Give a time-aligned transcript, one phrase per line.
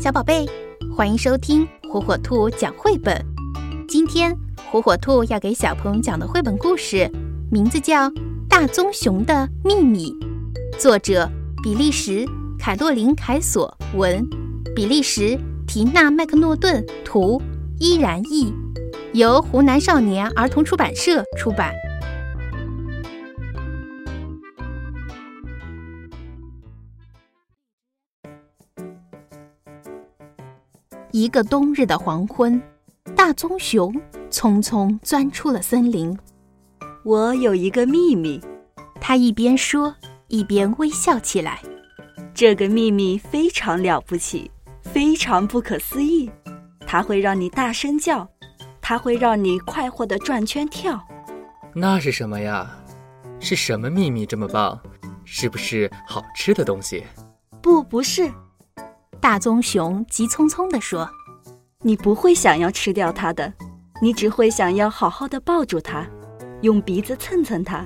[0.00, 0.46] 小宝贝，
[0.96, 3.20] 欢迎收听火火兔讲绘本。
[3.88, 4.32] 今天
[4.70, 7.10] 火火兔要给小朋友讲的绘本故事，
[7.50, 8.08] 名字叫
[8.48, 10.12] 《大棕熊的秘密》，
[10.78, 11.28] 作者
[11.64, 12.24] 比利时
[12.60, 14.24] 凯洛琳·凯索文，
[14.72, 17.42] 比利时提娜·麦克诺顿图，
[17.80, 18.54] 依然译，
[19.14, 21.74] 由湖南少年儿童出版社出版。
[31.10, 32.60] 一个冬日的黄昏，
[33.16, 33.94] 大棕熊
[34.30, 36.16] 匆匆钻出了森林。
[37.02, 38.40] 我有一个秘密，
[39.00, 39.94] 他一边说
[40.26, 41.62] 一边微笑起来。
[42.34, 44.50] 这个秘密非常了不起，
[44.82, 46.30] 非常不可思议。
[46.86, 48.28] 它会让你大声叫，
[48.80, 51.02] 它会让你快活的转圈跳。
[51.74, 52.70] 那是什么呀？
[53.40, 54.78] 是什么秘密这么棒？
[55.24, 57.04] 是不是好吃的东西？
[57.62, 58.30] 不，不是。
[59.20, 61.08] 大棕熊急匆匆地说
[61.82, 63.52] ：“你不会想要吃掉它的，
[64.00, 66.06] 你只会想要好好的抱住它，
[66.62, 67.84] 用鼻子蹭蹭它，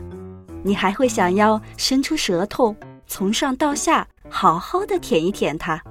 [0.63, 5.83] 你还会想要伸出舌头，从上到下好好的舔一舔它。”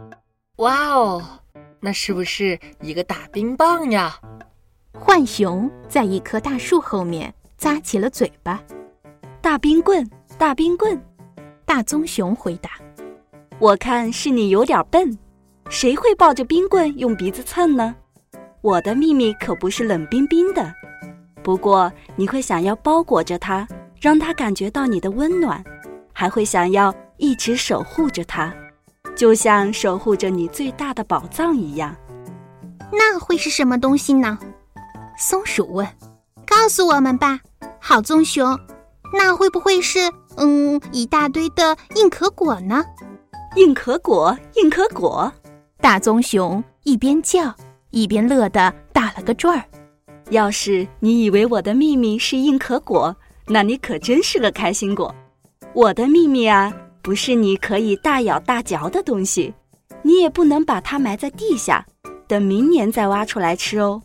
[0.58, 1.22] 哇哦，
[1.80, 4.16] 那是不是一个大冰棒呀？
[4.94, 8.62] 浣熊在一棵大树后面咂起了嘴巴。
[9.42, 11.04] 大冰棍，大冰棍，
[11.66, 12.70] 大棕熊回答
[13.58, 15.18] ：“我看是你有点笨。”
[15.70, 17.96] 谁会抱着冰棍用鼻子蹭呢？
[18.62, 20.72] 我的秘密可不是冷冰冰的，
[21.42, 23.68] 不过你会想要包裹着它，
[24.00, 25.64] 让它感觉到你的温暖，
[26.14, 28.54] 还会想要一直守护着它，
[29.16, 31.96] 就像守护着你最大的宝藏一样。
[32.92, 34.38] 那会是什么东西呢？
[35.18, 35.88] 松鼠问。
[36.46, 37.40] 告诉我们吧，
[37.80, 38.60] 好棕熊。
[39.14, 40.00] 那会不会是
[40.38, 42.84] 嗯一大堆的硬壳果呢？
[43.56, 45.32] 硬壳果，硬壳果。
[45.82, 47.54] 大棕熊一边叫
[47.90, 49.66] 一边乐得打了个转儿。
[50.30, 53.14] 要是你以为我的秘密是硬壳果，
[53.48, 55.14] 那你可真是个开心果。
[55.74, 56.72] 我的秘密啊，
[57.02, 59.54] 不是你可以大咬大嚼的东西，
[60.04, 61.86] 你也不能把它埋在地下，
[62.28, 64.02] 等明年再挖出来吃哦。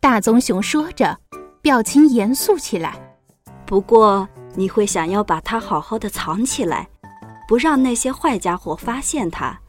[0.00, 1.18] 大棕熊说着，
[1.60, 2.98] 表情严肃起来。
[3.66, 6.88] 不过你会想要把它好好的藏起来，
[7.46, 9.60] 不让那些坏家伙发现它。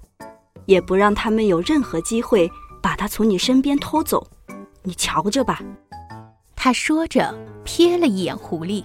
[0.72, 2.50] 也不让他们有任何机会
[2.82, 4.26] 把它从你身边偷走，
[4.84, 5.62] 你瞧着吧。
[6.56, 8.82] 他说着，瞥了一眼狐狸。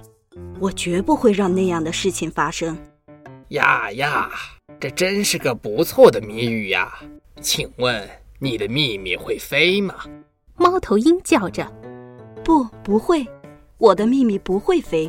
[0.58, 2.76] 我绝不会让那样的事情发生。
[3.50, 4.28] 呀呀，
[4.80, 6.92] 这真是个不错的谜语呀！
[7.41, 8.08] 请问
[8.41, 9.94] 你的秘密会飞吗？
[10.56, 11.72] 猫头鹰叫着。
[12.42, 13.24] 不，不会，
[13.78, 15.08] 我的秘密不会飞。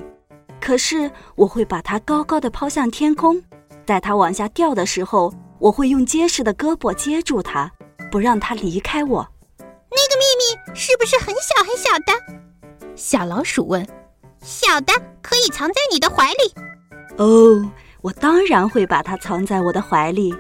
[0.61, 3.41] 可是我会把它高高的抛向天空，
[3.83, 5.33] 在它往下掉的时候。
[5.59, 7.71] 我会用结实的胳膊接住它，
[8.11, 9.27] 不让它离开我。
[9.59, 12.95] 那个秘密是不是很小很小的？
[12.95, 13.85] 小老鼠问。
[14.39, 16.53] 小的可以藏在你的怀里。
[17.17, 17.69] 哦，
[18.01, 20.33] 我当然会把它藏在我的怀里。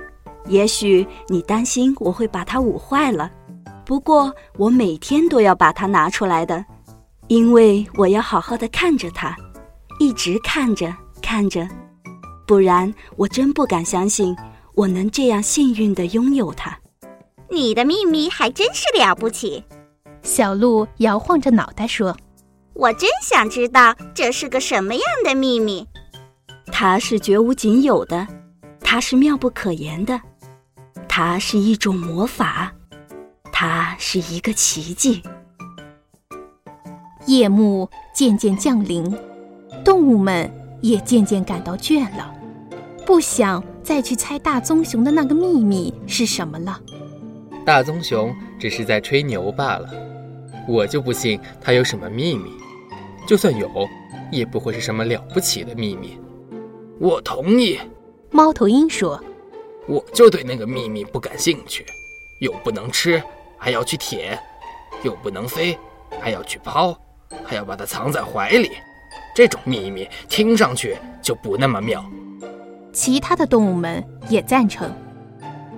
[0.45, 3.29] 也许你担心我会把它捂坏了，
[3.83, 6.63] 不过我每天都要把它拿出来的，
[7.27, 9.35] 因为我要好好的看着它，
[9.99, 11.67] 一直看着看着，
[12.45, 14.33] 不然我真不敢相信。
[14.77, 16.77] 我能这样幸运的拥有它，
[17.49, 19.63] 你的秘密还真是了不起。
[20.21, 22.15] 小鹿摇晃着脑袋说
[22.75, 25.87] ：“我真想知道这是个什么样的秘密。
[26.67, 28.27] 它是绝无仅有的，
[28.79, 30.21] 它是妙不可言的，
[31.09, 32.71] 它是一种魔法，
[33.51, 35.23] 它是一个奇迹。”
[37.25, 39.11] 夜幕渐渐降临，
[39.83, 40.47] 动物们
[40.81, 42.31] 也渐渐感到倦了，
[43.07, 43.63] 不想。
[43.87, 46.77] 再去猜大棕熊的那个秘密是什么了？
[47.65, 49.89] 大棕熊只是在吹牛罢了，
[50.67, 52.51] 我就不信他有什么秘密。
[53.25, 53.87] 就算有，
[54.29, 56.19] 也不会是什么了不起的秘密。
[56.99, 57.79] 我同意。
[58.29, 59.23] 猫头鹰说
[59.87, 61.85] ：“我就对那个秘密不感兴趣，
[62.41, 63.23] 又不能吃，
[63.57, 64.37] 还要去舔；
[65.01, 65.77] 又不能飞，
[66.19, 66.93] 还要去抛，
[67.41, 68.69] 还要把它藏在怀里。
[69.33, 72.05] 这种秘密听上去就不那么妙。”
[72.97, 74.91] 其他的动物们也赞成，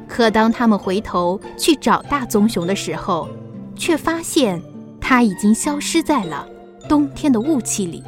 [0.08, 3.28] 可当他们回头去找大棕熊的时候，
[3.76, 4.62] 却发现
[5.02, 6.48] 它已经消失在了
[6.88, 8.02] 冬天的雾气里。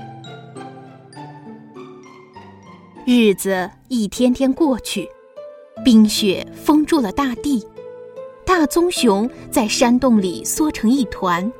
[3.05, 5.09] 日子一天天过去，
[5.83, 7.67] 冰雪封住了大地，
[8.45, 11.51] 大棕熊在山洞里缩成一团，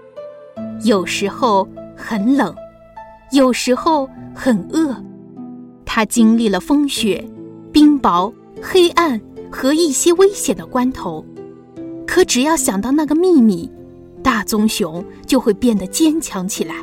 [0.86, 1.68] 有时候
[1.98, 2.56] 很冷，
[3.34, 4.96] 有时候很饿，
[5.84, 7.22] 它经历了风雪。
[7.72, 8.32] 冰雹、
[8.62, 9.20] 黑暗
[9.52, 11.26] 和一些危险的关头，
[12.06, 13.70] 可只要想到那个秘密，
[14.22, 16.76] 大棕熊就会变得坚强起来。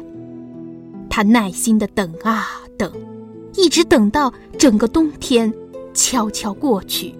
[1.11, 2.46] 他耐心的等啊
[2.76, 2.90] 等，
[3.55, 5.52] 一直等到整个冬天
[5.93, 7.14] 悄悄过去，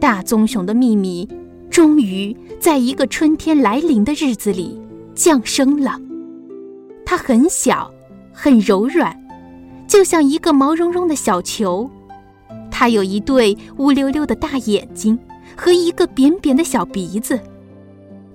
[0.00, 1.28] 大棕熊的秘密
[1.70, 4.80] 终于在一个春天来临的日子里
[5.14, 6.00] 降生了。
[7.06, 7.90] 它很小，
[8.32, 9.16] 很柔软，
[9.86, 11.88] 就像一个毛茸茸的小球。
[12.76, 15.16] 它有一对乌溜溜的大眼睛。
[15.56, 17.38] 和一个扁扁的小鼻子，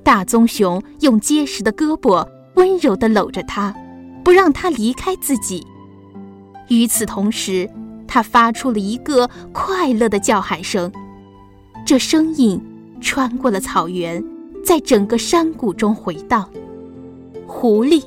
[0.03, 2.25] 大棕熊用结实的胳膊
[2.55, 3.75] 温柔地搂着它，
[4.23, 5.65] 不让它离开自己。
[6.69, 7.69] 与此同时，
[8.07, 10.89] 它发出了一个快乐的叫喊声，
[11.85, 12.61] 这声音
[13.01, 14.23] 穿过了草原，
[14.63, 16.47] 在整个山谷中回荡。
[17.45, 18.01] 狐狸、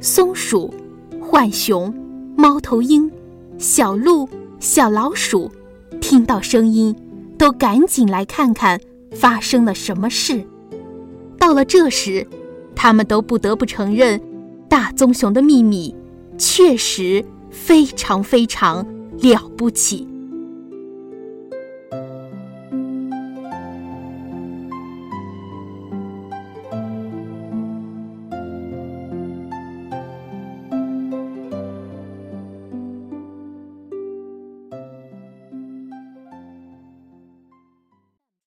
[0.00, 0.72] 松鼠、
[1.20, 1.92] 浣熊、
[2.36, 3.10] 猫头鹰、
[3.58, 4.26] 小鹿、
[4.60, 5.50] 小老鼠，
[6.08, 6.94] 听到声音。
[7.38, 8.80] 都赶紧来看看
[9.10, 10.42] 发生了什么事。
[11.38, 12.26] 到了这时，
[12.74, 14.18] 他们都不得不承认，
[14.70, 15.94] 大棕熊的秘密
[16.38, 18.86] 确实非常非常
[19.18, 20.08] 了不起。